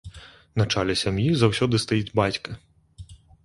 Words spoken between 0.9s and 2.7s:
сям'і заўсёды стаіць бацька.